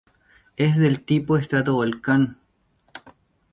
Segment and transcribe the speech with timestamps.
[0.57, 2.39] Es del tipo estratovolcán.